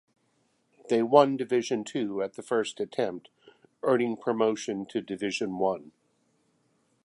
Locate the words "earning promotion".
3.83-4.87